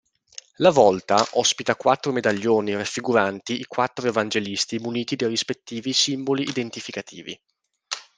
La 0.55 0.71
volta 0.71 1.23
ospita 1.33 1.75
quattro 1.75 2.11
medaglioni 2.11 2.73
raffiguranti 2.75 3.59
i 3.59 3.65
quattro 3.65 4.07
Evangelisti 4.07 4.79
muniti 4.79 5.15
dei 5.15 5.27
rispettivi 5.27 5.93
simboli 5.93 6.41
identificativi. 6.41 7.39